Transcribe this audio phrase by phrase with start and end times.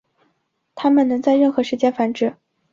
[0.73, 2.35] 它们能在任何时间繁殖。